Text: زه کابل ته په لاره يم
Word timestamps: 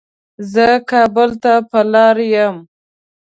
زه 0.51 0.67
کابل 0.91 1.29
ته 1.43 1.53
په 1.69 1.79
لاره 1.91 2.25
يم 2.35 2.55